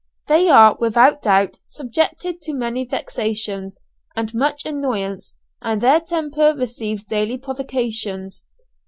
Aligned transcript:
They 0.27 0.49
are, 0.49 0.77
without 0.79 1.21
doubt, 1.21 1.59
subjected 1.67 2.41
to 2.41 2.55
many 2.55 2.85
vexations, 2.85 3.79
and 4.15 4.33
much 4.33 4.65
annoyance, 4.65 5.37
and 5.61 5.79
their 5.79 5.99
temper 5.99 6.55
receives 6.55 7.03
daily 7.05 7.37
provocations. 7.37 8.43